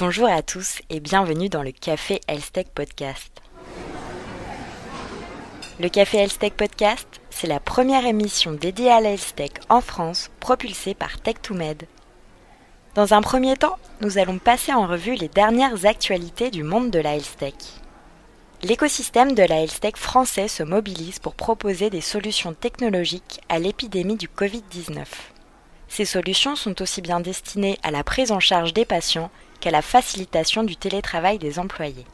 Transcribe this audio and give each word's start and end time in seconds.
Bonjour 0.00 0.30
à 0.30 0.40
tous 0.40 0.78
et 0.88 0.98
bienvenue 0.98 1.50
dans 1.50 1.62
le 1.62 1.72
Café 1.72 2.22
Health 2.26 2.58
Podcast. 2.74 3.42
Le 5.78 5.90
Café 5.90 6.16
Health 6.16 6.54
Podcast, 6.56 7.20
c'est 7.28 7.46
la 7.46 7.60
première 7.60 8.06
émission 8.06 8.52
dédiée 8.52 8.90
à 8.90 9.02
la 9.02 9.16
en 9.68 9.82
France, 9.82 10.30
propulsée 10.40 10.94
par 10.94 11.16
Tech2Med. 11.18 11.82
Dans 12.94 13.12
un 13.12 13.20
premier 13.20 13.58
temps, 13.58 13.76
nous 14.00 14.16
allons 14.16 14.38
passer 14.38 14.72
en 14.72 14.86
revue 14.86 15.16
les 15.16 15.28
dernières 15.28 15.84
actualités 15.84 16.50
du 16.50 16.62
monde 16.62 16.90
de 16.90 16.98
la 16.98 17.18
L'écosystème 18.62 19.34
de 19.34 19.42
la 19.42 19.66
français 19.96 20.48
se 20.48 20.62
mobilise 20.62 21.18
pour 21.18 21.34
proposer 21.34 21.90
des 21.90 22.00
solutions 22.00 22.54
technologiques 22.54 23.42
à 23.50 23.58
l'épidémie 23.58 24.16
du 24.16 24.28
Covid-19. 24.28 25.04
Ces 25.88 26.06
solutions 26.06 26.56
sont 26.56 26.80
aussi 26.80 27.02
bien 27.02 27.20
destinées 27.20 27.78
à 27.82 27.90
la 27.90 28.02
prise 28.02 28.32
en 28.32 28.40
charge 28.40 28.72
des 28.72 28.86
patients 28.86 29.30
qu'à 29.60 29.70
la 29.70 29.82
facilitation 29.82 30.62
du 30.62 30.76
télétravail 30.76 31.38
des 31.38 31.58
employés. 31.58 32.06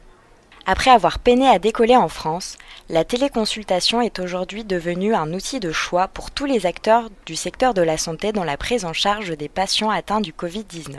Après 0.69 0.91
avoir 0.91 1.19
peiné 1.19 1.47
à 1.47 1.59
décoller 1.59 1.95
en 1.95 2.09
France, 2.09 2.57
la 2.89 3.05
téléconsultation 3.05 4.01
est 4.01 4.19
aujourd'hui 4.19 4.65
devenue 4.65 5.15
un 5.15 5.33
outil 5.33 5.61
de 5.61 5.71
choix 5.71 6.09
pour 6.09 6.29
tous 6.29 6.45
les 6.45 6.65
acteurs 6.65 7.09
du 7.25 7.37
secteur 7.37 7.73
de 7.73 7.81
la 7.81 7.97
santé 7.97 8.33
dans 8.33 8.43
la 8.43 8.57
prise 8.57 8.83
en 8.83 8.91
charge 8.91 9.37
des 9.37 9.47
patients 9.47 9.89
atteints 9.89 10.19
du 10.19 10.33
Covid-19. 10.33 10.97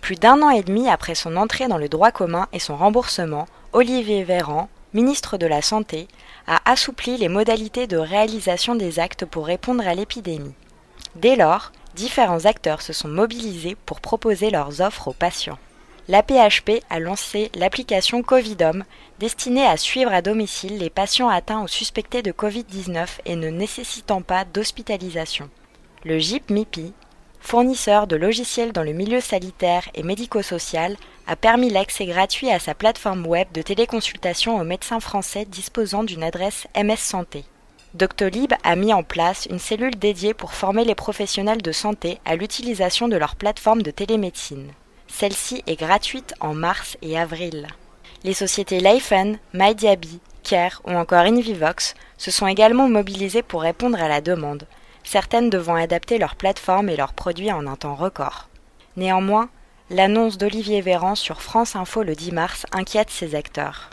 Plus 0.00 0.16
d'un 0.16 0.40
an 0.40 0.48
et 0.48 0.62
demi 0.62 0.88
après 0.88 1.14
son 1.14 1.36
entrée 1.36 1.68
dans 1.68 1.76
le 1.76 1.90
droit 1.90 2.12
commun 2.12 2.48
et 2.54 2.58
son 2.58 2.74
remboursement, 2.74 3.46
Olivier 3.74 4.24
Véran, 4.24 4.70
ministre 4.94 5.36
de 5.36 5.46
la 5.46 5.60
Santé, 5.60 6.08
a 6.46 6.58
assoupli 6.70 7.18
les 7.18 7.28
modalités 7.28 7.86
de 7.86 7.98
réalisation 7.98 8.74
des 8.74 8.98
actes 8.98 9.26
pour 9.26 9.46
répondre 9.46 9.86
à 9.86 9.94
l'épidémie. 9.94 10.54
Dès 11.14 11.36
lors, 11.36 11.72
différents 11.94 12.44
acteurs 12.44 12.82
se 12.82 12.92
sont 12.92 13.08
mobilisés 13.08 13.76
pour 13.86 14.00
proposer 14.00 14.50
leurs 14.50 14.80
offres 14.80 15.08
aux 15.08 15.12
patients. 15.12 15.58
L'APHP 16.08 16.82
a 16.90 16.98
lancé 16.98 17.50
l'application 17.54 18.22
Covidom, 18.22 18.82
destinée 19.20 19.64
à 19.64 19.76
suivre 19.76 20.12
à 20.12 20.20
domicile 20.20 20.78
les 20.78 20.90
patients 20.90 21.28
atteints 21.28 21.62
ou 21.62 21.68
suspectés 21.68 22.22
de 22.22 22.32
Covid-19 22.32 23.06
et 23.24 23.36
ne 23.36 23.48
nécessitant 23.50 24.20
pas 24.20 24.44
d'hospitalisation. 24.44 25.48
Le 26.04 26.18
GIP 26.18 26.50
MIPI, 26.50 26.92
fournisseur 27.40 28.08
de 28.08 28.16
logiciels 28.16 28.72
dans 28.72 28.82
le 28.82 28.92
milieu 28.92 29.20
sanitaire 29.20 29.88
et 29.94 30.02
médico-social, 30.02 30.96
a 31.28 31.36
permis 31.36 31.70
l'accès 31.70 32.06
gratuit 32.06 32.50
à 32.50 32.58
sa 32.58 32.74
plateforme 32.74 33.24
web 33.24 33.46
de 33.52 33.62
téléconsultation 33.62 34.60
aux 34.60 34.64
médecins 34.64 35.00
français 35.00 35.44
disposant 35.44 36.02
d'une 36.02 36.24
adresse 36.24 36.66
MS 36.76 36.96
Santé. 36.96 37.44
Doctolib 37.94 38.54
a 38.64 38.74
mis 38.74 38.94
en 38.94 39.02
place 39.02 39.46
une 39.50 39.58
cellule 39.58 39.96
dédiée 39.96 40.32
pour 40.32 40.54
former 40.54 40.84
les 40.84 40.94
professionnels 40.94 41.60
de 41.60 41.72
santé 41.72 42.18
à 42.24 42.36
l'utilisation 42.36 43.06
de 43.06 43.16
leur 43.16 43.36
plateforme 43.36 43.82
de 43.82 43.90
télémédecine. 43.90 44.72
Celle-ci 45.08 45.62
est 45.66 45.78
gratuite 45.78 46.32
en 46.40 46.54
mars 46.54 46.96
et 47.02 47.18
avril. 47.18 47.66
Les 48.24 48.32
sociétés 48.32 48.80
Leifen, 48.80 49.38
MyDiaby, 49.52 50.20
Care 50.42 50.80
ou 50.86 50.92
encore 50.92 51.26
Invivox 51.26 51.94
se 52.16 52.30
sont 52.30 52.46
également 52.46 52.88
mobilisées 52.88 53.42
pour 53.42 53.60
répondre 53.60 54.00
à 54.00 54.08
la 54.08 54.22
demande, 54.22 54.66
certaines 55.04 55.50
devant 55.50 55.74
adapter 55.74 56.16
leur 56.16 56.36
plateforme 56.36 56.88
et 56.88 56.96
leurs 56.96 57.12
produits 57.12 57.52
en 57.52 57.66
un 57.66 57.76
temps 57.76 57.94
record. 57.94 58.48
Néanmoins, 58.96 59.50
l'annonce 59.90 60.38
d'Olivier 60.38 60.80
Véran 60.80 61.14
sur 61.14 61.42
France 61.42 61.76
Info 61.76 62.02
le 62.02 62.14
10 62.14 62.32
mars 62.32 62.64
inquiète 62.72 63.10
ses 63.10 63.34
acteurs. 63.34 63.90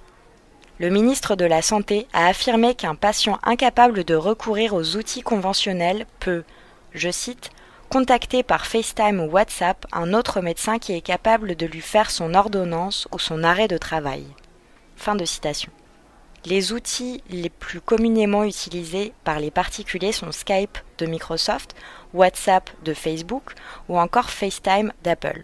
Le 0.79 0.89
ministre 0.89 1.35
de 1.35 1.43
la 1.43 1.61
Santé 1.61 2.07
a 2.13 2.27
affirmé 2.27 2.73
qu'un 2.73 2.95
patient 2.95 3.37
incapable 3.43 4.05
de 4.05 4.15
recourir 4.15 4.73
aux 4.73 4.95
outils 4.95 5.21
conventionnels 5.21 6.05
peut, 6.21 6.45
je 6.93 7.11
cite, 7.11 7.49
contacter 7.89 8.43
par 8.43 8.65
FaceTime 8.65 9.19
ou 9.19 9.25
WhatsApp 9.25 9.85
un 9.91 10.13
autre 10.13 10.39
médecin 10.39 10.79
qui 10.79 10.93
est 10.93 11.01
capable 11.01 11.57
de 11.57 11.65
lui 11.65 11.81
faire 11.81 12.09
son 12.09 12.33
ordonnance 12.33 13.09
ou 13.11 13.19
son 13.19 13.43
arrêt 13.43 13.67
de 13.67 13.77
travail. 13.77 14.25
Fin 14.95 15.15
de 15.15 15.25
citation. 15.25 15.71
Les 16.45 16.71
outils 16.71 17.21
les 17.29 17.49
plus 17.49 17.81
communément 17.81 18.45
utilisés 18.45 19.11
par 19.25 19.41
les 19.41 19.51
particuliers 19.51 20.13
sont 20.13 20.31
Skype 20.31 20.77
de 20.97 21.07
Microsoft, 21.07 21.75
WhatsApp 22.13 22.69
de 22.85 22.93
Facebook 22.93 23.51
ou 23.89 23.99
encore 23.99 24.29
FaceTime 24.29 24.93
d'Apple. 25.03 25.43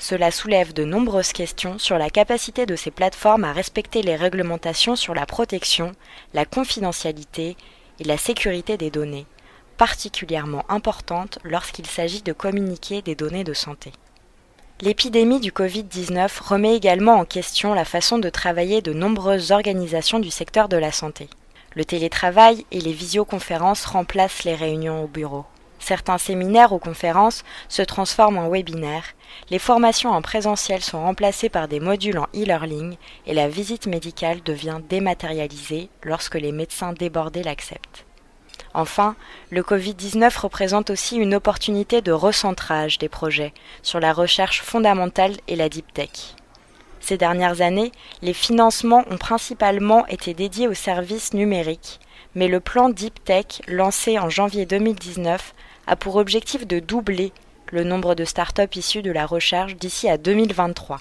Cela 0.00 0.30
soulève 0.30 0.72
de 0.72 0.82
nombreuses 0.82 1.34
questions 1.34 1.78
sur 1.78 1.98
la 1.98 2.08
capacité 2.08 2.64
de 2.64 2.74
ces 2.74 2.90
plateformes 2.90 3.44
à 3.44 3.52
respecter 3.52 4.00
les 4.00 4.16
réglementations 4.16 4.96
sur 4.96 5.14
la 5.14 5.26
protection, 5.26 5.92
la 6.32 6.46
confidentialité 6.46 7.54
et 7.98 8.04
la 8.04 8.16
sécurité 8.16 8.78
des 8.78 8.90
données, 8.90 9.26
particulièrement 9.76 10.64
importantes 10.70 11.38
lorsqu'il 11.44 11.84
s'agit 11.84 12.22
de 12.22 12.32
communiquer 12.32 13.02
des 13.02 13.14
données 13.14 13.44
de 13.44 13.52
santé. 13.52 13.92
L'épidémie 14.80 15.38
du 15.38 15.52
Covid-19 15.52 16.30
remet 16.44 16.74
également 16.74 17.16
en 17.16 17.26
question 17.26 17.74
la 17.74 17.84
façon 17.84 18.16
de 18.16 18.30
travailler 18.30 18.80
de 18.80 18.94
nombreuses 18.94 19.52
organisations 19.52 20.18
du 20.18 20.30
secteur 20.30 20.70
de 20.70 20.78
la 20.78 20.92
santé. 20.92 21.28
Le 21.76 21.84
télétravail 21.84 22.64
et 22.72 22.80
les 22.80 22.94
visioconférences 22.94 23.84
remplacent 23.84 24.44
les 24.44 24.54
réunions 24.54 25.04
au 25.04 25.08
bureau. 25.08 25.44
Certains 25.80 26.18
séminaires 26.18 26.72
ou 26.72 26.78
conférences 26.78 27.42
se 27.68 27.82
transforment 27.82 28.38
en 28.38 28.48
webinaires, 28.48 29.14
les 29.48 29.58
formations 29.58 30.10
en 30.10 30.22
présentiel 30.22 30.82
sont 30.82 31.02
remplacées 31.02 31.48
par 31.48 31.66
des 31.66 31.80
modules 31.80 32.18
en 32.18 32.28
e-learning 32.34 32.96
et 33.26 33.34
la 33.34 33.48
visite 33.48 33.86
médicale 33.86 34.42
devient 34.44 34.80
dématérialisée 34.88 35.88
lorsque 36.04 36.36
les 36.36 36.52
médecins 36.52 36.92
débordés 36.92 37.42
l'acceptent. 37.42 38.04
Enfin, 38.74 39.16
le 39.50 39.62
Covid-19 39.62 40.38
représente 40.38 40.90
aussi 40.90 41.16
une 41.16 41.34
opportunité 41.34 42.02
de 42.02 42.12
recentrage 42.12 42.98
des 42.98 43.08
projets 43.08 43.52
sur 43.82 43.98
la 43.98 44.12
recherche 44.12 44.62
fondamentale 44.62 45.32
et 45.48 45.56
la 45.56 45.68
deep 45.68 45.92
tech. 45.92 46.36
Ces 47.00 47.16
dernières 47.16 47.62
années, 47.62 47.90
les 48.22 48.34
financements 48.34 49.04
ont 49.10 49.16
principalement 49.16 50.06
été 50.06 50.34
dédiés 50.34 50.68
aux 50.68 50.74
services 50.74 51.32
numériques, 51.32 51.98
mais 52.34 52.46
le 52.46 52.60
plan 52.60 52.90
Deep 52.90 53.24
Tech, 53.24 53.62
lancé 53.66 54.18
en 54.18 54.28
janvier 54.28 54.66
2019, 54.66 55.54
a 55.90 55.96
pour 55.96 56.14
objectif 56.16 56.68
de 56.68 56.78
doubler 56.78 57.32
le 57.72 57.82
nombre 57.82 58.14
de 58.14 58.24
start-up 58.24 58.76
issues 58.76 59.02
de 59.02 59.10
la 59.10 59.26
recherche 59.26 59.74
d'ici 59.74 60.08
à 60.08 60.18
2023. 60.18 61.00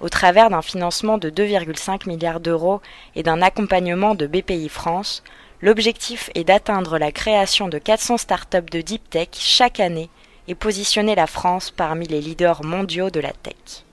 Au 0.00 0.08
travers 0.08 0.48
d'un 0.48 0.62
financement 0.62 1.18
de 1.18 1.28
2,5 1.28 2.08
milliards 2.08 2.40
d'euros 2.40 2.80
et 3.14 3.22
d'un 3.22 3.42
accompagnement 3.42 4.14
de 4.14 4.26
BPI 4.26 4.70
France, 4.70 5.22
l'objectif 5.60 6.30
est 6.34 6.44
d'atteindre 6.44 6.96
la 6.96 7.12
création 7.12 7.68
de 7.68 7.76
400 7.76 8.16
start-up 8.16 8.70
de 8.70 8.80
deep 8.80 9.10
tech 9.10 9.28
chaque 9.32 9.78
année 9.78 10.08
et 10.48 10.54
positionner 10.54 11.14
la 11.14 11.26
France 11.26 11.70
parmi 11.70 12.06
les 12.06 12.22
leaders 12.22 12.64
mondiaux 12.64 13.10
de 13.10 13.20
la 13.20 13.32
tech. 13.32 13.84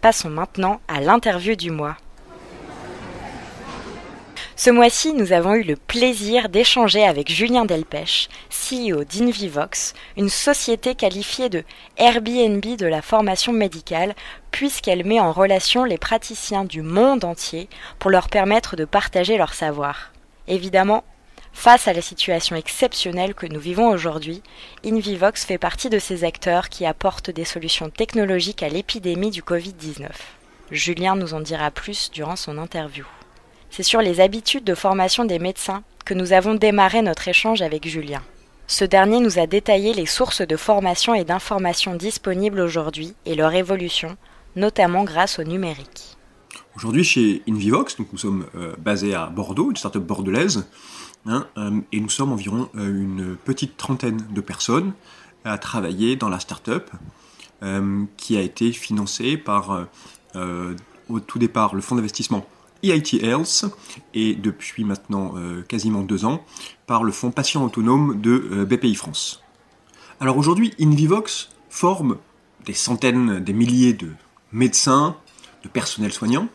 Passons 0.00 0.30
maintenant 0.30 0.80
à 0.88 1.00
l'interview 1.00 1.54
du 1.54 1.70
mois. 1.70 1.96
Ce 4.58 4.70
mois-ci, 4.70 5.12
nous 5.12 5.32
avons 5.32 5.52
eu 5.52 5.64
le 5.64 5.76
plaisir 5.76 6.48
d'échanger 6.48 7.04
avec 7.04 7.30
Julien 7.30 7.66
Delpech, 7.66 8.30
CEO 8.48 9.04
d'Invivox, 9.04 9.92
une 10.16 10.30
société 10.30 10.94
qualifiée 10.94 11.50
de 11.50 11.62
Airbnb 11.98 12.64
de 12.64 12.86
la 12.86 13.02
formation 13.02 13.52
médicale, 13.52 14.14
puisqu'elle 14.52 15.04
met 15.04 15.20
en 15.20 15.30
relation 15.30 15.84
les 15.84 15.98
praticiens 15.98 16.64
du 16.64 16.80
monde 16.80 17.24
entier 17.24 17.68
pour 17.98 18.10
leur 18.10 18.30
permettre 18.30 18.76
de 18.76 18.86
partager 18.86 19.36
leur 19.36 19.52
savoir. 19.52 20.12
Évidemment, 20.48 21.04
face 21.52 21.86
à 21.86 21.92
la 21.92 22.00
situation 22.00 22.56
exceptionnelle 22.56 23.34
que 23.34 23.46
nous 23.46 23.60
vivons 23.60 23.90
aujourd'hui, 23.90 24.42
Invivox 24.86 25.44
fait 25.44 25.58
partie 25.58 25.90
de 25.90 25.98
ces 25.98 26.24
acteurs 26.24 26.70
qui 26.70 26.86
apportent 26.86 27.30
des 27.30 27.44
solutions 27.44 27.90
technologiques 27.90 28.62
à 28.62 28.70
l'épidémie 28.70 29.30
du 29.30 29.42
Covid-19. 29.42 30.08
Julien 30.70 31.14
nous 31.14 31.34
en 31.34 31.40
dira 31.40 31.70
plus 31.70 32.10
durant 32.10 32.36
son 32.36 32.56
interview. 32.56 33.04
C'est 33.70 33.82
sur 33.82 34.00
les 34.00 34.20
habitudes 34.20 34.64
de 34.64 34.74
formation 34.74 35.24
des 35.24 35.38
médecins 35.38 35.82
que 36.04 36.14
nous 36.14 36.32
avons 36.32 36.54
démarré 36.54 37.02
notre 37.02 37.28
échange 37.28 37.62
avec 37.62 37.86
Julien. 37.86 38.22
Ce 38.68 38.84
dernier 38.84 39.20
nous 39.20 39.38
a 39.38 39.46
détaillé 39.46 39.94
les 39.94 40.06
sources 40.06 40.42
de 40.42 40.56
formation 40.56 41.14
et 41.14 41.24
d'information 41.24 41.94
disponibles 41.94 42.60
aujourd'hui 42.60 43.14
et 43.24 43.34
leur 43.34 43.54
évolution, 43.54 44.16
notamment 44.56 45.04
grâce 45.04 45.38
au 45.38 45.44
numérique. 45.44 46.16
Aujourd'hui, 46.76 47.04
chez 47.04 47.42
Invivox, 47.48 47.98
nous 47.98 48.18
sommes 48.18 48.46
euh, 48.54 48.74
basés 48.78 49.14
à 49.14 49.26
Bordeaux, 49.26 49.70
une 49.70 49.76
start-up 49.76 50.02
bordelaise, 50.02 50.68
hein, 51.26 51.46
euh, 51.56 51.80
et 51.92 52.00
nous 52.00 52.08
sommes 52.08 52.32
environ 52.32 52.68
euh, 52.76 52.88
une 52.88 53.36
petite 53.36 53.76
trentaine 53.76 54.20
de 54.30 54.40
personnes 54.40 54.92
à 55.44 55.58
travailler 55.58 56.16
dans 56.16 56.28
la 56.28 56.40
start-up 56.40 56.90
qui 58.16 58.36
a 58.36 58.42
été 58.42 58.70
financée 58.70 59.36
par, 59.38 59.86
au 61.08 61.20
tout 61.20 61.38
départ, 61.38 61.74
le 61.74 61.80
fonds 61.80 61.94
d'investissement 61.94 62.46
EIT 62.82 63.22
Health 63.22 63.66
et 64.14 64.34
depuis 64.34 64.84
maintenant 64.84 65.34
euh, 65.36 65.62
quasiment 65.62 66.02
deux 66.02 66.24
ans 66.24 66.44
par 66.86 67.04
le 67.04 67.12
fonds 67.12 67.30
patient 67.30 67.64
autonome 67.64 68.20
de 68.20 68.48
euh, 68.52 68.64
BPI 68.64 68.94
France. 68.94 69.42
Alors 70.20 70.36
aujourd'hui, 70.38 70.74
Invivox 70.80 71.50
forme 71.68 72.16
des 72.64 72.74
centaines, 72.74 73.40
des 73.40 73.52
milliers 73.52 73.92
de 73.92 74.10
médecins, 74.52 75.16
de 75.62 75.68
personnel 75.68 76.12
soignant 76.12 76.48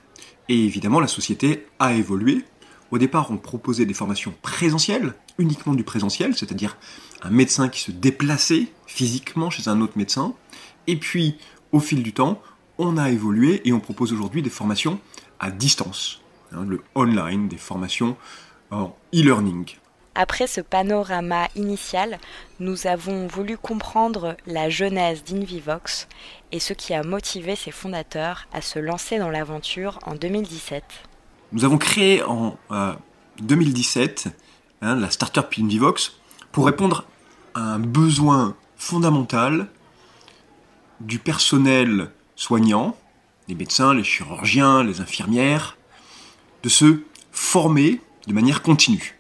et 0.49 0.65
évidemment 0.65 0.99
la 0.99 1.07
société 1.07 1.67
a 1.79 1.93
évolué. 1.93 2.43
Au 2.91 2.97
départ, 2.97 3.31
on 3.31 3.37
proposait 3.37 3.85
des 3.85 3.93
formations 3.93 4.33
présentielles, 4.41 5.13
uniquement 5.37 5.73
du 5.73 5.83
présentiel, 5.83 6.35
c'est-à-dire 6.35 6.77
un 7.21 7.29
médecin 7.29 7.69
qui 7.69 7.79
se 7.79 7.91
déplaçait 7.91 8.67
physiquement 8.85 9.49
chez 9.49 9.69
un 9.69 9.79
autre 9.79 9.97
médecin. 9.97 10.33
Et 10.87 10.97
puis, 10.97 11.37
au 11.71 11.79
fil 11.79 12.03
du 12.03 12.11
temps, 12.11 12.41
on 12.77 12.97
a 12.97 13.09
évolué 13.09 13.61
et 13.63 13.71
on 13.71 13.79
propose 13.79 14.11
aujourd'hui 14.11 14.41
des 14.41 14.49
formations 14.49 14.99
à 15.41 15.51
distance, 15.51 16.21
hein, 16.53 16.63
le 16.65 16.81
online, 16.95 17.49
des 17.49 17.57
formations 17.57 18.15
en 18.69 18.95
e-learning. 19.13 19.75
Après 20.13 20.45
ce 20.45 20.61
panorama 20.61 21.47
initial, 21.55 22.19
nous 22.59 22.85
avons 22.85 23.27
voulu 23.27 23.57
comprendre 23.57 24.35
la 24.45 24.69
genèse 24.69 25.23
d'Invivox 25.23 26.07
et 26.51 26.59
ce 26.59 26.73
qui 26.73 26.93
a 26.93 27.03
motivé 27.03 27.55
ses 27.55 27.71
fondateurs 27.71 28.47
à 28.53 28.61
se 28.61 28.77
lancer 28.77 29.19
dans 29.19 29.29
l'aventure 29.29 29.99
en 30.03 30.15
2017. 30.15 30.83
Nous 31.53 31.65
avons 31.65 31.77
créé 31.77 32.23
en 32.23 32.57
2017 33.41 34.27
euh, 34.27 34.29
hein, 34.81 34.95
la 34.95 35.09
startup 35.09 35.47
Invivox 35.57 36.13
pour 36.51 36.65
répondre 36.65 37.05
à 37.55 37.61
un 37.61 37.79
besoin 37.79 38.55
fondamental 38.77 39.67
du 40.99 41.19
personnel 41.19 42.11
soignant, 42.35 42.95
les 43.51 43.57
médecins, 43.57 43.93
les 43.93 44.05
chirurgiens, 44.05 44.81
les 44.81 45.01
infirmières, 45.01 45.77
de 46.63 46.69
se 46.69 47.01
former 47.33 47.99
de 48.25 48.33
manière 48.33 48.61
continue. 48.61 49.19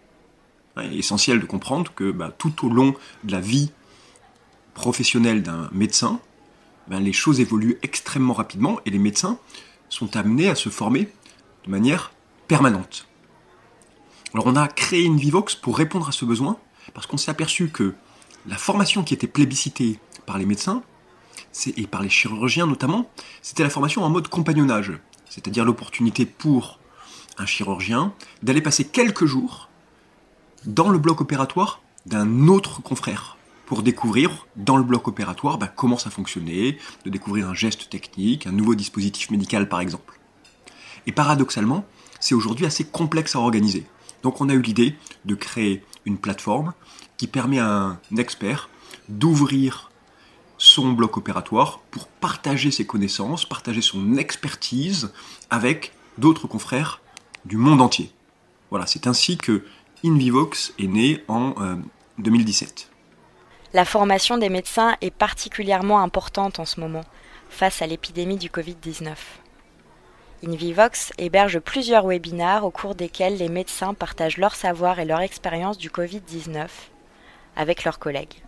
Il 0.77 0.93
est 0.93 0.99
essentiel 0.99 1.41
de 1.41 1.45
comprendre 1.45 1.91
que 1.93 2.11
bah, 2.11 2.33
tout 2.37 2.65
au 2.65 2.69
long 2.69 2.95
de 3.25 3.33
la 3.33 3.41
vie 3.41 3.71
professionnelle 4.73 5.43
d'un 5.43 5.69
médecin, 5.73 6.21
ben, 6.87 7.01
les 7.01 7.11
choses 7.11 7.41
évoluent 7.41 7.77
extrêmement 7.83 8.33
rapidement 8.33 8.79
et 8.85 8.89
les 8.89 8.99
médecins 8.99 9.37
sont 9.89 10.15
amenés 10.15 10.47
à 10.47 10.55
se 10.55 10.69
former 10.69 11.09
de 11.65 11.69
manière 11.69 12.13
permanente. 12.47 13.09
Alors 14.33 14.47
on 14.47 14.55
a 14.55 14.69
créé 14.69 15.03
une 15.03 15.17
Vivox 15.17 15.55
pour 15.55 15.77
répondre 15.77 16.07
à 16.07 16.13
ce 16.13 16.23
besoin, 16.23 16.57
parce 16.93 17.05
qu'on 17.05 17.17
s'est 17.17 17.31
aperçu 17.31 17.67
que 17.67 17.93
la 18.47 18.55
formation 18.55 19.03
qui 19.03 19.13
était 19.13 19.27
plébiscitée 19.27 19.99
par 20.25 20.37
les 20.37 20.45
médecins, 20.45 20.83
et 21.65 21.87
par 21.87 22.01
les 22.01 22.09
chirurgiens 22.09 22.67
notamment, 22.67 23.09
c'était 23.41 23.63
la 23.63 23.69
formation 23.69 24.03
en 24.03 24.09
mode 24.09 24.27
compagnonnage, 24.27 24.93
c'est-à-dire 25.29 25.65
l'opportunité 25.65 26.25
pour 26.25 26.79
un 27.37 27.45
chirurgien 27.45 28.13
d'aller 28.43 28.61
passer 28.61 28.85
quelques 28.85 29.25
jours 29.25 29.69
dans 30.65 30.89
le 30.89 30.99
bloc 30.99 31.21
opératoire 31.21 31.81
d'un 32.05 32.47
autre 32.47 32.81
confrère 32.81 33.37
pour 33.65 33.83
découvrir 33.83 34.47
dans 34.55 34.77
le 34.77 34.83
bloc 34.83 35.07
opératoire 35.07 35.57
bah, 35.57 35.67
comment 35.67 35.97
ça 35.97 36.09
fonctionnait, 36.09 36.77
de 37.05 37.09
découvrir 37.09 37.47
un 37.47 37.53
geste 37.53 37.89
technique, 37.89 38.47
un 38.47 38.51
nouveau 38.51 38.75
dispositif 38.75 39.31
médical 39.31 39.69
par 39.69 39.79
exemple. 39.79 40.19
Et 41.07 41.11
paradoxalement, 41.11 41.85
c'est 42.19 42.35
aujourd'hui 42.35 42.65
assez 42.65 42.83
complexe 42.83 43.35
à 43.35 43.39
organiser. 43.39 43.85
Donc 44.23 44.41
on 44.41 44.49
a 44.49 44.53
eu 44.53 44.61
l'idée 44.61 44.95
de 45.25 45.35
créer 45.35 45.83
une 46.05 46.17
plateforme 46.17 46.73
qui 47.17 47.27
permet 47.27 47.59
à 47.59 47.67
un 47.67 47.99
expert 48.17 48.69
d'ouvrir 49.09 49.90
son 50.61 50.91
bloc 50.91 51.17
opératoire 51.17 51.79
pour 51.89 52.07
partager 52.07 52.69
ses 52.69 52.85
connaissances, 52.85 53.45
partager 53.45 53.81
son 53.81 54.17
expertise 54.17 55.11
avec 55.49 55.91
d'autres 56.19 56.45
confrères 56.45 57.01
du 57.45 57.57
monde 57.57 57.81
entier. 57.81 58.11
Voilà, 58.69 58.85
c'est 58.85 59.07
ainsi 59.07 59.39
que 59.39 59.65
InVivox 60.05 60.73
est 60.77 60.85
né 60.85 61.23
en 61.27 61.55
2017. 62.19 62.69
Euh, 62.69 63.69
la 63.73 63.85
formation 63.85 64.37
des 64.37 64.49
médecins 64.49 64.95
est 65.01 65.09
particulièrement 65.09 65.99
importante 65.99 66.59
en 66.59 66.65
ce 66.65 66.79
moment, 66.79 67.05
face 67.49 67.81
à 67.81 67.87
l'épidémie 67.87 68.37
du 68.37 68.49
Covid-19. 68.49 69.15
InVivox 70.45 71.11
héberge 71.17 71.57
plusieurs 71.59 72.05
webinaires 72.05 72.65
au 72.65 72.71
cours 72.71 72.93
desquels 72.93 73.37
les 73.37 73.49
médecins 73.49 73.95
partagent 73.95 74.37
leur 74.37 74.53
savoir 74.53 74.99
et 74.99 75.05
leur 75.05 75.21
expérience 75.21 75.79
du 75.79 75.89
Covid-19 75.89 76.67
avec 77.55 77.83
leurs 77.83 77.97
collègues. 77.97 78.43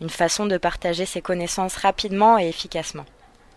Une 0.00 0.10
façon 0.10 0.46
de 0.46 0.56
partager 0.56 1.06
ses 1.06 1.22
connaissances 1.22 1.76
rapidement 1.76 2.38
et 2.38 2.48
efficacement. 2.48 3.06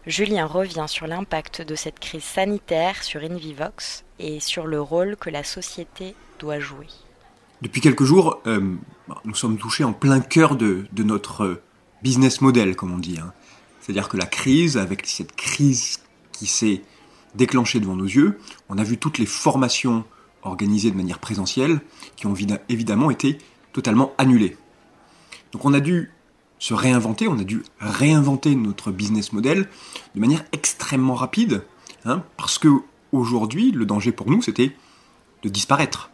Julien 0.07 0.47
revient 0.47 0.85
sur 0.87 1.05
l'impact 1.05 1.61
de 1.61 1.75
cette 1.75 1.99
crise 1.99 2.23
sanitaire 2.23 3.03
sur 3.03 3.21
InVivox 3.21 4.03
et 4.17 4.39
sur 4.39 4.65
le 4.65 4.81
rôle 4.81 5.15
que 5.15 5.29
la 5.29 5.43
société 5.43 6.15
doit 6.39 6.59
jouer. 6.59 6.87
Depuis 7.61 7.81
quelques 7.81 8.03
jours, 8.03 8.41
euh, 8.47 8.75
nous 9.23 9.35
sommes 9.35 9.57
touchés 9.57 9.83
en 9.83 9.93
plein 9.93 10.19
cœur 10.19 10.55
de, 10.55 10.87
notre 10.97 11.61
business 12.01 12.41
model, 12.41 12.75
comme 12.75 12.91
on 12.91 12.97
dit. 12.97 13.19
Hein. 13.19 13.33
C'est-à-dire 13.79 14.09
que 14.09 14.17
la 14.17 14.25
crise, 14.25 14.77
avec 14.77 15.05
cette 15.05 15.35
crise 15.35 15.99
qui 16.31 16.47
s'est 16.47 16.81
déclenchée 17.35 17.79
devant 17.79 17.95
nos 17.95 18.05
yeux, 18.05 18.39
on 18.69 18.79
a 18.79 18.83
vu 18.83 18.97
toutes 18.97 19.19
les 19.19 19.27
formations 19.27 20.03
organisées 20.41 20.89
de 20.89 20.97
manière 20.97 21.19
présentielle 21.19 21.79
qui 22.15 22.25
ont 22.25 22.33
évidemment 22.67 23.11
été 23.11 23.37
totalement 23.73 24.13
annulées. 24.17 24.57
Donc 25.51 25.65
on 25.65 25.73
a 25.73 25.79
dû 25.79 26.11
se 26.61 26.75
réinventer, 26.75 27.27
on 27.27 27.39
a 27.39 27.43
dû 27.43 27.63
réinventer 27.79 28.53
notre 28.53 28.91
business 28.91 29.33
model 29.33 29.67
de 30.13 30.19
manière 30.19 30.45
extrêmement 30.51 31.15
rapide, 31.15 31.63
hein, 32.05 32.23
parce 32.37 32.59
que 32.59 32.69
aujourd'hui, 33.11 33.71
le 33.71 33.83
danger 33.87 34.11
pour 34.11 34.29
nous, 34.29 34.43
c'était 34.43 34.71
de 35.41 35.49
disparaître 35.49 36.11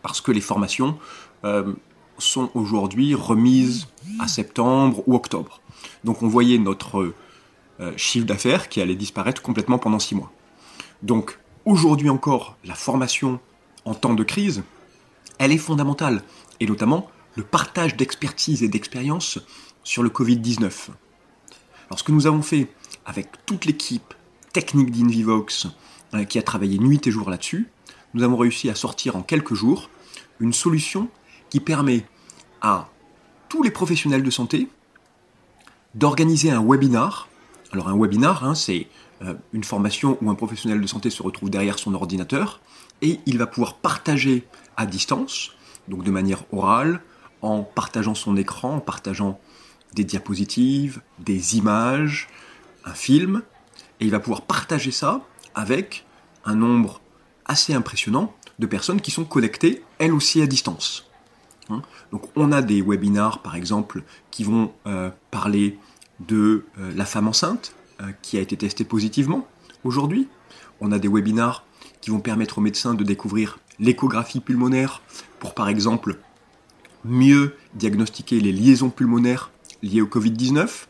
parce 0.00 0.20
que 0.20 0.30
les 0.30 0.40
formations 0.40 0.96
euh, 1.44 1.74
sont 2.18 2.50
aujourd'hui 2.54 3.16
remises 3.16 3.88
à 4.20 4.28
septembre 4.28 5.02
ou 5.08 5.16
octobre. 5.16 5.60
Donc 6.04 6.22
on 6.22 6.28
voyait 6.28 6.58
notre 6.58 7.12
euh, 7.80 7.92
chiffre 7.96 8.26
d'affaires 8.26 8.68
qui 8.68 8.80
allait 8.80 8.94
disparaître 8.94 9.42
complètement 9.42 9.78
pendant 9.78 9.98
six 9.98 10.14
mois. 10.14 10.30
Donc 11.02 11.36
aujourd'hui 11.64 12.10
encore, 12.10 12.56
la 12.64 12.76
formation 12.76 13.40
en 13.84 13.94
temps 13.94 14.14
de 14.14 14.22
crise, 14.22 14.62
elle 15.38 15.50
est 15.50 15.58
fondamentale, 15.58 16.22
et 16.60 16.66
notamment 16.66 17.10
le 17.38 17.44
partage 17.44 17.96
d'expertise 17.96 18.64
et 18.64 18.68
d'expérience 18.68 19.38
sur 19.84 20.02
le 20.02 20.08
Covid-19. 20.08 20.88
Alors 21.88 21.98
ce 22.00 22.02
que 22.02 22.10
nous 22.10 22.26
avons 22.26 22.42
fait 22.42 22.66
avec 23.06 23.28
toute 23.46 23.64
l'équipe 23.64 24.12
technique 24.52 24.90
d'Invivox, 24.90 25.68
euh, 26.14 26.24
qui 26.24 26.40
a 26.40 26.42
travaillé 26.42 26.80
nuit 26.80 27.00
et 27.06 27.12
jour 27.12 27.30
là-dessus, 27.30 27.68
nous 28.12 28.24
avons 28.24 28.36
réussi 28.36 28.68
à 28.70 28.74
sortir 28.74 29.14
en 29.14 29.22
quelques 29.22 29.54
jours 29.54 29.88
une 30.40 30.52
solution 30.52 31.08
qui 31.48 31.60
permet 31.60 32.04
à 32.60 32.88
tous 33.48 33.62
les 33.62 33.70
professionnels 33.70 34.24
de 34.24 34.30
santé 34.30 34.68
d'organiser 35.94 36.50
un 36.50 36.64
webinar. 36.64 37.28
Alors 37.70 37.88
un 37.88 37.96
webinar, 37.96 38.44
hein, 38.44 38.56
c'est 38.56 38.88
euh, 39.22 39.34
une 39.52 39.62
formation 39.62 40.18
où 40.20 40.28
un 40.28 40.34
professionnel 40.34 40.80
de 40.80 40.86
santé 40.88 41.08
se 41.08 41.22
retrouve 41.22 41.50
derrière 41.50 41.78
son 41.78 41.94
ordinateur 41.94 42.60
et 43.00 43.20
il 43.26 43.38
va 43.38 43.46
pouvoir 43.46 43.76
partager 43.76 44.44
à 44.76 44.86
distance, 44.86 45.52
donc 45.86 46.02
de 46.02 46.10
manière 46.10 46.42
orale, 46.50 47.00
en 47.42 47.62
partageant 47.62 48.14
son 48.14 48.36
écran, 48.36 48.76
en 48.76 48.80
partageant 48.80 49.38
des 49.94 50.04
diapositives, 50.04 51.00
des 51.18 51.56
images, 51.56 52.28
un 52.84 52.94
film, 52.94 53.42
et 54.00 54.04
il 54.04 54.10
va 54.10 54.20
pouvoir 54.20 54.42
partager 54.42 54.90
ça 54.90 55.22
avec 55.54 56.04
un 56.44 56.54
nombre 56.54 57.00
assez 57.46 57.74
impressionnant 57.74 58.34
de 58.58 58.66
personnes 58.66 59.00
qui 59.00 59.10
sont 59.10 59.24
connectées, 59.24 59.82
elles 59.98 60.12
aussi 60.12 60.42
à 60.42 60.46
distance. 60.46 61.08
Hein. 61.70 61.82
Donc 62.12 62.24
on 62.36 62.52
a 62.52 62.62
des 62.62 62.82
webinars, 62.82 63.42
par 63.42 63.56
exemple, 63.56 64.02
qui 64.30 64.44
vont 64.44 64.72
euh, 64.86 65.10
parler 65.30 65.78
de 66.20 66.64
euh, 66.78 66.92
la 66.94 67.04
femme 67.04 67.28
enceinte 67.28 67.74
euh, 68.00 68.12
qui 68.22 68.38
a 68.38 68.40
été 68.40 68.56
testée 68.56 68.84
positivement 68.84 69.46
aujourd'hui. 69.84 70.28
On 70.80 70.92
a 70.92 70.98
des 70.98 71.08
webinars 71.08 71.64
qui 72.00 72.10
vont 72.10 72.20
permettre 72.20 72.58
aux 72.58 72.60
médecins 72.60 72.94
de 72.94 73.04
découvrir 73.04 73.58
l'échographie 73.78 74.40
pulmonaire 74.40 75.02
pour, 75.38 75.54
par 75.54 75.68
exemple, 75.68 76.18
mieux 77.04 77.56
diagnostiquer 77.74 78.40
les 78.40 78.52
liaisons 78.52 78.90
pulmonaires 78.90 79.50
liées 79.82 80.00
au 80.00 80.06
Covid-19. 80.06 80.86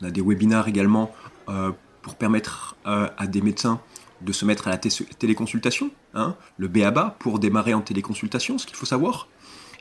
On 0.00 0.06
a 0.06 0.10
des 0.10 0.20
webinars 0.20 0.68
également 0.68 1.14
pour 2.02 2.14
permettre 2.14 2.76
à 2.84 3.26
des 3.26 3.40
médecins 3.40 3.80
de 4.20 4.32
se 4.32 4.44
mettre 4.44 4.68
à 4.68 4.70
la 4.70 4.78
téléconsultation, 4.78 5.90
hein, 6.14 6.36
le 6.56 6.68
BABA, 6.68 7.16
pour 7.18 7.38
démarrer 7.38 7.74
en 7.74 7.80
téléconsultation, 7.80 8.58
ce 8.58 8.66
qu'il 8.66 8.76
faut 8.76 8.86
savoir. 8.86 9.28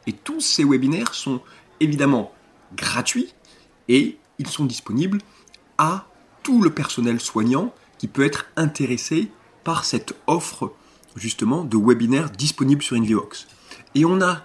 Et 0.07 0.13
tous 0.13 0.41
ces 0.41 0.63
webinaires 0.63 1.13
sont 1.13 1.41
évidemment 1.79 2.33
gratuits 2.75 3.33
et 3.87 4.17
ils 4.39 4.47
sont 4.47 4.65
disponibles 4.65 5.19
à 5.77 6.07
tout 6.43 6.61
le 6.61 6.71
personnel 6.71 7.19
soignant 7.19 7.73
qui 7.99 8.07
peut 8.07 8.25
être 8.25 8.47
intéressé 8.55 9.31
par 9.63 9.85
cette 9.85 10.15
offre 10.25 10.73
justement 11.15 11.63
de 11.63 11.77
webinaires 11.77 12.31
disponibles 12.31 12.81
sur 12.81 12.97
InVivox. 12.97 13.47
Et 13.93 14.05
on 14.05 14.21
a 14.21 14.43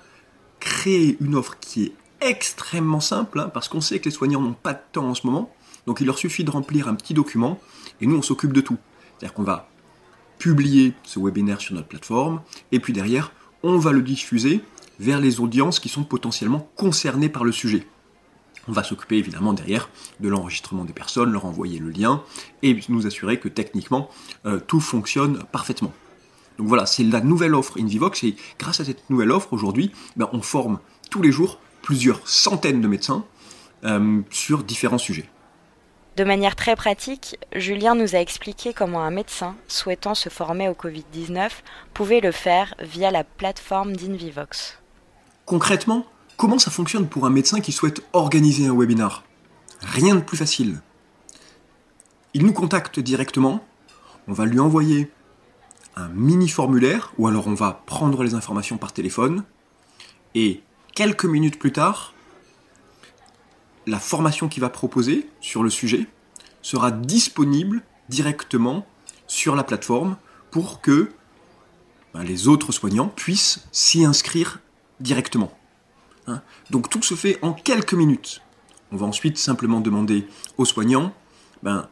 créé 0.67 1.17
une 1.21 1.37
offre 1.37 1.57
qui 1.61 1.85
est 1.85 1.93
extrêmement 2.21 2.99
simple, 2.99 3.39
hein, 3.39 3.51
parce 3.55 3.69
qu'on 3.69 3.81
sait 3.81 4.01
que 4.01 4.07
les 4.07 4.11
soignants 4.11 4.41
n'ont 4.41 4.53
pas 4.53 4.75
de 4.75 4.81
temps 4.91 5.09
en 5.09 5.15
ce 5.15 5.25
moment, 5.25 5.55
donc 5.87 6.01
il 6.01 6.07
leur 6.07 6.19
suffit 6.19 6.43
de 6.43 6.51
remplir 6.51 6.89
un 6.89 6.97
petit 6.97 7.15
document, 7.15 7.61
et 8.01 8.07
nous 8.07 8.17
on 8.17 8.23
s'occupe 8.23 8.53
de 8.53 8.61
tout. 8.61 8.77
C'est-à-dire 9.17 9.33
qu'on 9.33 9.45
va 9.45 9.69
publier 10.39 10.93
ce 11.05 11.21
webinaire 11.21 11.61
sur 11.61 11.75
notre 11.77 11.87
plateforme, 11.87 12.43
et 12.73 12.81
puis 12.81 12.93
derrière, 12.93 13.33
on 13.63 13.79
va 13.79 13.93
le 13.93 14.03
diffuser 14.03 14.61
vers 14.99 15.21
les 15.21 15.39
audiences 15.39 15.79
qui 15.79 15.89
sont 15.89 16.03
potentiellement 16.03 16.69
concernées 16.75 17.29
par 17.29 17.45
le 17.45 17.53
sujet. 17.53 17.87
On 18.67 18.73
va 18.73 18.83
s'occuper 18.83 19.19
évidemment 19.19 19.53
derrière 19.53 19.89
de 20.19 20.29
l'enregistrement 20.29 20.85
des 20.85 20.93
personnes, 20.93 21.31
leur 21.31 21.45
envoyer 21.45 21.79
le 21.79 21.91
lien 21.91 22.25
et 22.65 22.77
nous 22.89 23.07
assurer 23.07 23.39
que 23.39 23.49
techniquement 23.49 24.11
euh, 24.47 24.59
tout 24.59 24.81
fonctionne 24.81 25.45
parfaitement. 25.53 25.93
Donc 26.59 26.69
voilà, 26.69 26.87
c'est 26.87 27.05
la 27.05 27.21
nouvelle 27.21 27.55
offre 27.55 27.79
InVivox 27.79 28.25
et 28.25 28.37
grâce 28.59 28.81
à 28.81 28.85
cette 28.85 29.09
nouvelle 29.11 29.31
offre 29.31 29.53
aujourd'hui, 29.53 29.93
ben, 30.17 30.29
on 30.33 30.43
forme 30.43 30.79
tous 31.11 31.23
les 31.23 31.33
jours 31.33 31.59
plusieurs 31.83 32.27
centaines 32.29 32.81
de 32.81 32.89
médecins 32.89 33.25
euh, 33.85 34.21
sur 34.31 34.65
différents 34.65 34.99
sujets. 34.99 35.29
De 36.17 36.25
manière 36.25 36.57
très 36.57 36.77
pratique, 36.77 37.39
Julien 37.55 37.95
nous 37.95 38.17
a 38.17 38.21
expliqué 38.21 38.73
comment 38.73 39.03
un 39.03 39.11
médecin 39.11 39.55
souhaitant 39.69 40.15
se 40.15 40.31
former 40.31 40.67
au 40.67 40.73
Covid-19 40.73 41.51
pouvait 41.93 42.21
le 42.21 42.33
faire 42.33 42.75
via 42.81 43.11
la 43.11 43.23
plateforme 43.23 43.95
d'Invivox. 43.95 44.79
Concrètement, 45.45 46.07
comment 46.39 46.59
ça 46.59 46.71
fonctionne 46.71 47.07
pour 47.07 47.27
un 47.27 47.31
médecin 47.31 47.61
qui 47.61 47.71
souhaite 47.71 48.01
organiser 48.15 48.67
un 48.67 48.75
webinar? 48.75 49.25
Rien 49.83 50.15
de 50.15 50.23
plus 50.23 50.39
facile. 50.39 50.81
Il 52.33 52.47
nous 52.47 52.55
contacte 52.55 52.99
directement, 52.99 53.63
on 54.27 54.33
va 54.33 54.47
lui 54.47 54.59
envoyer 54.59 55.11
mini 56.13 56.49
formulaire, 56.49 57.13
ou 57.19 57.27
alors 57.27 57.47
on 57.47 57.55
va 57.55 57.83
prendre 57.87 58.23
les 58.23 58.35
informations 58.35 58.77
par 58.77 58.93
téléphone, 58.93 59.45
et 60.35 60.63
quelques 60.95 61.25
minutes 61.25 61.59
plus 61.59 61.73
tard, 61.73 62.13
la 63.87 63.99
formation 63.99 64.49
qu'il 64.49 64.61
va 64.61 64.69
proposer 64.69 65.29
sur 65.41 65.63
le 65.63 65.71
sujet 65.71 66.07
sera 66.61 66.91
disponible 66.91 67.83
directement 68.09 68.87
sur 69.27 69.57
la 69.57 69.65
plateforme 69.65 70.17
pour 70.51 70.81
que 70.81 71.11
ben, 72.13 72.23
les 72.23 72.49
autres 72.49 72.73
soignants 72.73 73.09
puissent 73.09 73.67
s'y 73.73 74.05
inscrire 74.05 74.61
directement. 75.01 75.57
Hein. 76.27 76.43
Donc 76.71 76.91
tout 76.91 77.03
se 77.03 77.15
fait 77.15 77.39
en 77.43 77.53
quelques 77.53 77.95
minutes. 77.95 78.43
On 78.93 78.97
va 78.97 79.07
ensuite 79.07 79.39
simplement 79.39 79.81
demander 79.81 80.27
aux 80.59 80.65
soignants 80.65 81.13
ben, 81.63 81.89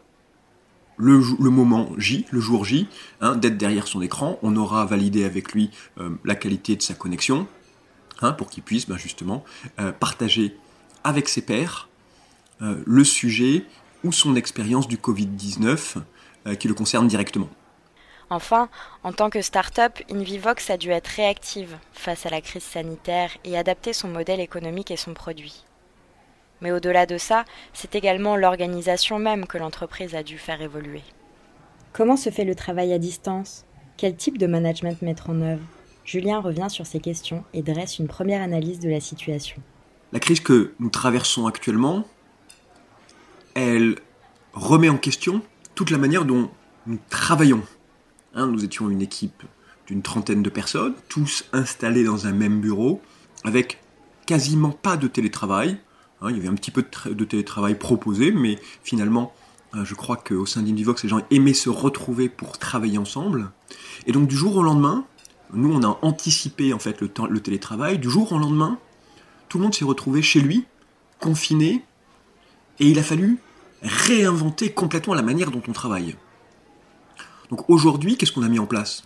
le, 0.96 1.18
moment 1.50 1.90
J, 1.96 2.26
le 2.30 2.40
jour 2.40 2.64
J, 2.64 2.88
hein, 3.20 3.36
d'être 3.36 3.56
derrière 3.56 3.86
son 3.86 4.02
écran. 4.02 4.38
On 4.42 4.56
aura 4.56 4.84
validé 4.86 5.24
avec 5.24 5.52
lui 5.52 5.70
euh, 5.98 6.10
la 6.24 6.34
qualité 6.34 6.76
de 6.76 6.82
sa 6.82 6.94
connexion 6.94 7.46
hein, 8.22 8.32
pour 8.32 8.50
qu'il 8.50 8.62
puisse 8.62 8.88
ben, 8.88 8.96
justement 8.96 9.44
euh, 9.80 9.92
partager 9.92 10.56
avec 11.04 11.28
ses 11.28 11.42
pairs 11.42 11.88
euh, 12.62 12.82
le 12.86 13.04
sujet 13.04 13.64
ou 14.04 14.12
son 14.12 14.36
expérience 14.36 14.86
du 14.86 14.96
Covid-19 14.96 15.96
euh, 16.46 16.54
qui 16.54 16.68
le 16.68 16.74
concerne 16.74 17.08
directement. 17.08 17.48
Enfin, 18.30 18.68
en 19.02 19.12
tant 19.12 19.28
que 19.28 19.42
start-up, 19.42 19.98
Invivox 20.10 20.70
a 20.70 20.76
dû 20.76 20.90
être 20.90 21.08
réactive 21.08 21.76
face 21.92 22.26
à 22.26 22.30
la 22.30 22.40
crise 22.40 22.62
sanitaire 22.62 23.30
et 23.44 23.58
adapter 23.58 23.92
son 23.92 24.08
modèle 24.08 24.40
économique 24.40 24.90
et 24.90 24.96
son 24.96 25.14
produit. 25.14 25.64
Mais 26.64 26.72
au-delà 26.72 27.04
de 27.04 27.18
ça, 27.18 27.44
c'est 27.74 27.94
également 27.94 28.36
l'organisation 28.36 29.18
même 29.18 29.46
que 29.46 29.58
l'entreprise 29.58 30.14
a 30.14 30.22
dû 30.22 30.38
faire 30.38 30.62
évoluer. 30.62 31.02
Comment 31.92 32.16
se 32.16 32.30
fait 32.30 32.44
le 32.44 32.54
travail 32.54 32.94
à 32.94 32.98
distance? 32.98 33.66
Quel 33.98 34.16
type 34.16 34.38
de 34.38 34.46
management 34.46 35.00
mettre 35.02 35.28
en 35.28 35.42
œuvre? 35.42 35.62
Julien 36.06 36.40
revient 36.40 36.70
sur 36.70 36.86
ces 36.86 37.00
questions 37.00 37.44
et 37.52 37.60
dresse 37.60 37.98
une 37.98 38.08
première 38.08 38.40
analyse 38.40 38.80
de 38.80 38.88
la 38.88 39.00
situation. 39.00 39.60
La 40.12 40.20
crise 40.20 40.40
que 40.40 40.72
nous 40.80 40.88
traversons 40.88 41.46
actuellement 41.46 42.06
elle 43.54 43.96
remet 44.54 44.88
en 44.88 44.96
question 44.96 45.42
toute 45.74 45.90
la 45.90 45.98
manière 45.98 46.24
dont 46.24 46.50
nous 46.86 46.98
travaillons. 47.10 47.62
Hein, 48.34 48.46
nous 48.46 48.64
étions 48.64 48.88
une 48.88 49.02
équipe 49.02 49.42
d'une 49.86 50.00
trentaine 50.00 50.42
de 50.42 50.48
personnes, 50.48 50.94
tous 51.10 51.44
installés 51.52 52.04
dans 52.04 52.26
un 52.26 52.32
même 52.32 52.62
bureau, 52.62 53.02
avec 53.44 53.80
quasiment 54.26 54.70
pas 54.70 54.96
de 54.96 55.08
télétravail. 55.08 55.76
Hein, 56.24 56.30
il 56.30 56.36
y 56.36 56.40
avait 56.40 56.48
un 56.48 56.54
petit 56.54 56.70
peu 56.70 56.82
de, 57.10 57.24
télétravail 57.24 57.78
proposé, 57.78 58.32
mais 58.32 58.58
finalement, 58.82 59.34
euh, 59.74 59.84
je 59.84 59.94
crois 59.94 60.16
qu'au 60.16 60.46
sein 60.46 60.62
d'Indivox, 60.62 61.02
les 61.02 61.10
gens 61.10 61.20
aimaient 61.30 61.52
se 61.52 61.68
retrouver 61.68 62.30
pour 62.30 62.58
travailler 62.58 62.96
ensemble. 62.96 63.50
Et 64.06 64.12
donc 64.12 64.26
du 64.26 64.34
jour 64.34 64.56
au 64.56 64.62
lendemain, 64.62 65.04
nous 65.52 65.70
on 65.70 65.82
a 65.82 65.98
anticipé 66.00 66.72
en 66.72 66.78
fait 66.78 67.02
le, 67.02 67.10
le 67.28 67.40
télétravail. 67.40 67.98
Du 67.98 68.08
jour 68.08 68.32
au 68.32 68.38
lendemain, 68.38 68.78
tout 69.50 69.58
le 69.58 69.64
monde 69.64 69.74
s'est 69.74 69.84
retrouvé 69.84 70.22
chez 70.22 70.40
lui, 70.40 70.64
confiné, 71.20 71.84
et 72.80 72.88
il 72.88 72.98
a 72.98 73.02
fallu 73.02 73.38
réinventer 73.82 74.72
complètement 74.72 75.12
la 75.12 75.22
manière 75.22 75.50
dont 75.50 75.62
on 75.68 75.72
travaille. 75.72 76.16
Donc 77.50 77.68
aujourd'hui, 77.68 78.16
qu'est-ce 78.16 78.32
qu'on 78.32 78.42
a 78.42 78.48
mis 78.48 78.58
en 78.58 78.66
place? 78.66 79.04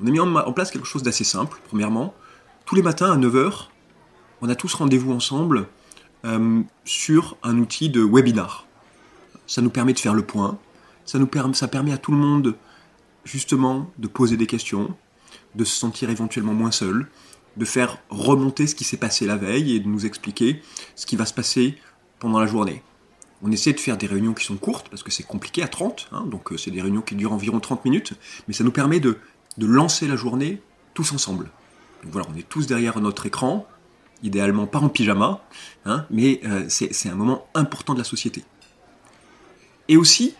On 0.00 0.06
a 0.06 0.10
mis 0.10 0.20
en 0.20 0.52
place 0.52 0.70
quelque 0.70 0.86
chose 0.86 1.02
d'assez 1.02 1.24
simple, 1.24 1.60
premièrement. 1.66 2.14
Tous 2.66 2.76
les 2.76 2.82
matins 2.82 3.10
à 3.10 3.16
9h, 3.16 3.66
on 4.40 4.48
a 4.48 4.54
tous 4.54 4.72
rendez-vous 4.74 5.12
ensemble 5.12 5.66
sur 6.84 7.36
un 7.42 7.58
outil 7.58 7.88
de 7.88 8.02
webinar. 8.02 8.66
Ça 9.46 9.60
nous 9.60 9.70
permet 9.70 9.92
de 9.92 9.98
faire 9.98 10.14
le 10.14 10.22
point, 10.22 10.58
ça, 11.04 11.18
nous 11.18 11.26
permet, 11.26 11.92
à 11.92 11.98
tout 11.98 12.12
le 12.12 12.18
monde 12.18 12.56
justement 13.24 13.90
de 13.98 14.08
poser 14.08 14.36
des 14.36 14.46
questions, 14.46 14.94
de 15.54 15.64
se 15.64 15.76
sentir 15.76 16.10
éventuellement 16.10 16.54
moins 16.54 16.70
seul, 16.70 17.08
de 17.56 17.64
faire 17.64 17.98
remonter 18.08 18.66
ce 18.66 18.74
qui 18.74 18.84
s'est 18.84 18.96
passé 18.96 19.26
la 19.26 19.36
veille 19.36 19.76
et 19.76 19.80
de 19.80 19.88
nous 19.88 20.06
expliquer 20.06 20.62
ce 20.96 21.06
qui 21.06 21.16
va 21.16 21.26
se 21.26 21.34
passer 21.34 21.76
pendant 22.18 22.40
la 22.40 22.46
journée. 22.46 22.82
On 23.42 23.50
essaie 23.50 23.72
de 23.72 23.80
faire 23.80 23.96
des 23.96 24.06
réunions 24.06 24.34
qui 24.34 24.44
sont 24.44 24.56
courtes, 24.56 24.88
parce 24.88 25.02
que 25.02 25.10
c'est 25.10 25.24
compliqué 25.24 25.62
à 25.62 25.68
30, 25.68 26.08
hein, 26.12 26.24
donc 26.26 26.52
euh, 26.52 26.56
c'est 26.56 26.70
des 26.70 26.80
réunions 26.80 27.02
qui 27.02 27.16
durent 27.16 27.32
environ 27.32 27.58
30 27.58 27.84
minutes, 27.84 28.14
mais 28.46 28.54
ça 28.54 28.62
nous 28.62 28.70
permet 28.70 29.00
de, 29.00 29.18
lancer 29.58 30.06
la 30.06 30.16
journée 30.16 30.62
tous 30.94 31.12
ensemble. 31.12 31.50
Donc 32.02 32.12
voilà, 32.12 32.28
on 32.32 32.38
est 32.38 32.48
tous 32.48 32.66
derrière 32.66 33.00
notre 33.00 33.26
écran, 33.26 33.66
idéalement 34.22 34.66
pas 34.66 34.78
en 34.78 34.88
pyjama, 34.88 35.42
hein, 35.84 36.06
mais 36.10 36.40
euh, 36.44 36.64
c'est 36.68 37.08
un 37.08 37.14
moment 37.14 37.46
important 37.54 37.94
de 37.94 37.98
la 37.98 38.04
société. 38.04 38.44
Et 39.88 39.96
aussi, 39.96 40.34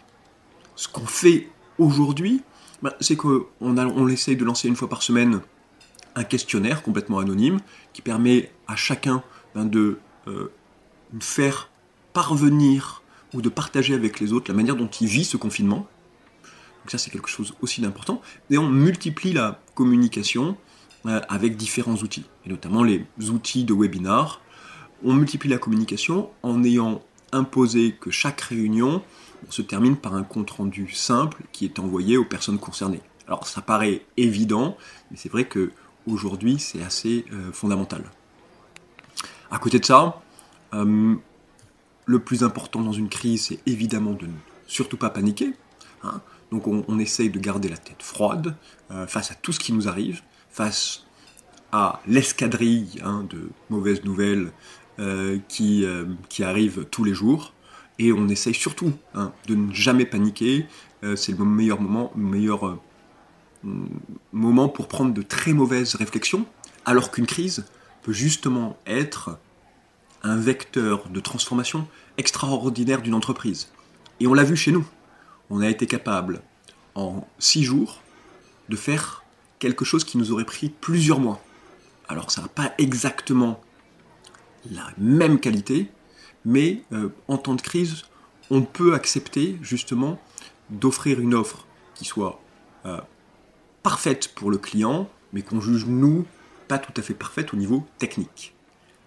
ce 0.76 0.88
qu'on 0.88 1.06
fait 1.06 1.48
aujourd'hui, 1.78 2.42
bah, 2.82 2.94
c'est 3.00 3.16
qu'on 3.16 3.46
on 3.60 4.08
essaye 4.08 4.36
de 4.36 4.44
lancer 4.44 4.68
une 4.68 4.76
fois 4.76 4.88
par 4.88 5.02
semaine 5.02 5.40
un 6.14 6.24
questionnaire 6.24 6.82
complètement 6.82 7.18
anonyme 7.18 7.60
qui 7.92 8.02
permet 8.02 8.50
à 8.66 8.76
chacun 8.76 9.22
ben, 9.54 9.64
de 9.64 9.98
euh, 10.28 10.52
faire 11.20 11.70
parvenir 12.12 13.02
ou 13.34 13.40
de 13.40 13.48
partager 13.48 13.94
avec 13.94 14.20
les 14.20 14.32
autres 14.32 14.50
la 14.50 14.56
manière 14.56 14.76
dont 14.76 14.88
il 14.88 15.06
vit 15.06 15.24
ce 15.24 15.36
confinement. 15.36 15.86
Donc 16.80 16.90
ça 16.90 16.98
c'est 16.98 17.10
quelque 17.10 17.30
chose 17.30 17.54
aussi 17.62 17.80
d'important. 17.80 18.20
Et 18.50 18.58
on 18.58 18.68
multiplie 18.68 19.32
la 19.32 19.60
communication 19.74 20.56
avec 21.04 21.56
différents 21.56 21.96
outils, 21.96 22.24
et 22.46 22.48
notamment 22.48 22.82
les 22.84 23.04
outils 23.30 23.64
de 23.64 23.74
webinar. 23.74 24.40
On 25.04 25.14
multiplie 25.14 25.50
la 25.50 25.58
communication 25.58 26.30
en 26.42 26.62
ayant 26.62 27.02
imposé 27.32 27.96
que 28.00 28.10
chaque 28.10 28.40
réunion 28.40 29.02
se 29.48 29.62
termine 29.62 29.96
par 29.96 30.14
un 30.14 30.22
compte-rendu 30.22 30.90
simple 30.92 31.42
qui 31.52 31.64
est 31.64 31.78
envoyé 31.78 32.16
aux 32.16 32.24
personnes 32.24 32.58
concernées. 32.58 33.00
Alors 33.26 33.46
ça 33.46 33.62
paraît 33.62 34.04
évident, 34.16 34.76
mais 35.10 35.16
c'est 35.16 35.30
vrai 35.30 35.46
que 35.46 35.72
aujourd'hui 36.06 36.58
c'est 36.58 36.82
assez 36.82 37.24
euh, 37.32 37.52
fondamental. 37.52 38.04
À 39.50 39.58
côté 39.58 39.78
de 39.78 39.84
ça, 39.84 40.22
euh, 40.74 41.14
le 42.06 42.18
plus 42.18 42.42
important 42.42 42.80
dans 42.80 42.92
une 42.92 43.08
crise, 43.08 43.46
c'est 43.46 43.60
évidemment 43.66 44.12
de 44.12 44.26
ne 44.26 44.32
surtout 44.66 44.96
pas 44.96 45.10
paniquer. 45.10 45.54
Hein. 46.02 46.20
Donc 46.50 46.66
on, 46.66 46.98
essaye 46.98 47.30
de 47.30 47.38
garder 47.38 47.68
la 47.70 47.78
tête 47.78 48.02
froide 48.02 48.54
euh, 48.90 49.06
face 49.06 49.30
à 49.30 49.34
tout 49.34 49.52
ce 49.52 49.60
qui 49.60 49.72
nous 49.72 49.88
arrive, 49.88 50.20
face 50.52 51.04
à 51.72 52.00
l'escadrille 52.06 53.00
hein, 53.02 53.26
de 53.28 53.50
mauvaises 53.70 54.04
nouvelles 54.04 54.52
euh, 54.98 55.38
qui, 55.48 55.84
euh, 55.84 56.04
qui 56.28 56.44
arrivent 56.44 56.86
tous 56.90 57.04
les 57.04 57.14
jours. 57.14 57.54
Et 57.98 58.12
on 58.12 58.28
essaye 58.28 58.54
surtout 58.54 58.92
hein, 59.14 59.32
de 59.46 59.54
ne 59.54 59.72
jamais 59.72 60.06
paniquer. 60.06 60.66
c'est 61.16 61.36
le 61.36 61.44
meilleur 61.44 61.80
moment, 61.80 62.12
meilleur 62.14 62.78
moment 64.32 64.68
pour 64.68 64.88
prendre 64.88 65.12
de 65.12 65.22
très 65.22 65.52
mauvaises 65.52 65.94
réflexions, 65.94 66.46
alors 66.84 67.10
qu'une 67.10 67.26
crise 67.26 67.64
peut 68.02 68.12
justement 68.12 68.76
être 68.86 69.38
un 70.22 70.36
vecteur 70.36 71.08
de 71.08 71.20
transformation 71.20 71.86
extraordinaire 72.16 73.02
d'une 73.02 73.14
entreprise. 73.14 73.68
Et 74.20 74.26
on 74.26 74.34
l'a 74.34 74.44
vu 74.44 74.56
chez 74.56 74.72
nous. 74.72 74.86
On 75.50 75.60
a 75.60 75.68
été 75.68 75.86
capable, 75.86 76.42
en 76.94 77.26
six 77.38 77.64
jours, 77.64 78.02
de 78.68 78.76
faire 78.76 79.21
quelque 79.62 79.84
chose 79.84 80.02
qui 80.02 80.18
nous 80.18 80.32
aurait 80.32 80.44
pris 80.44 80.70
plusieurs 80.70 81.20
mois. 81.20 81.40
Alors 82.08 82.32
ça 82.32 82.42
n'a 82.42 82.48
pas 82.48 82.74
exactement 82.78 83.60
la 84.68 84.88
même 84.98 85.38
qualité, 85.38 85.86
mais 86.44 86.82
euh, 86.92 87.10
en 87.28 87.38
temps 87.38 87.54
de 87.54 87.62
crise, 87.62 88.02
on 88.50 88.62
peut 88.62 88.92
accepter 88.94 89.56
justement 89.62 90.20
d'offrir 90.68 91.20
une 91.20 91.32
offre 91.32 91.64
qui 91.94 92.04
soit 92.04 92.40
euh, 92.86 93.00
parfaite 93.84 94.34
pour 94.34 94.50
le 94.50 94.58
client, 94.58 95.08
mais 95.32 95.42
qu'on 95.42 95.60
juge 95.60 95.86
nous 95.86 96.26
pas 96.66 96.80
tout 96.80 96.92
à 96.96 97.02
fait 97.02 97.14
parfaite 97.14 97.54
au 97.54 97.56
niveau 97.56 97.86
technique. 97.98 98.54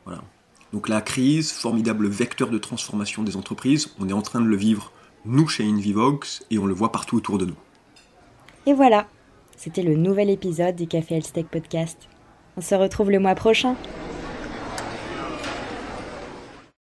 Voilà. 0.06 0.24
Donc 0.72 0.88
la 0.88 1.02
crise, 1.02 1.52
formidable 1.52 2.08
vecteur 2.08 2.50
de 2.50 2.58
transformation 2.58 3.24
des 3.24 3.36
entreprises, 3.36 3.94
on 4.00 4.08
est 4.08 4.14
en 4.14 4.22
train 4.22 4.40
de 4.40 4.48
le 4.48 4.56
vivre 4.56 4.94
nous 5.26 5.50
chez 5.50 5.66
Invivox 5.66 6.46
et 6.50 6.60
on 6.60 6.66
le 6.66 6.74
voit 6.74 6.94
partout 6.94 7.18
autour 7.18 7.38
de 7.40 7.46
nous. 7.46 7.58
Et 8.68 8.74
voilà, 8.74 9.08
c'était 9.56 9.84
le 9.84 9.96
nouvel 9.96 10.30
épisode 10.30 10.76
du 10.76 10.88
Café 10.88 11.16
Health 11.16 11.48
Podcast. 11.50 12.10
On 12.58 12.62
se 12.62 12.76
retrouve 12.76 13.12
le 13.12 13.20
mois 13.20 13.36
prochain. 13.36 13.76